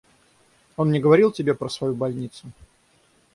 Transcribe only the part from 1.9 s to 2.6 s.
больницу?